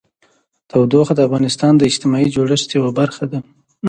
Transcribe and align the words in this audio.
تودوخه 0.69 1.13
د 1.15 1.19
افغانستان 1.27 1.73
د 1.75 1.81
اجتماعي 1.89 2.27
جوړښت 2.35 2.69
یوه 2.77 2.91
برخه 2.99 3.23
ده. 3.31 3.39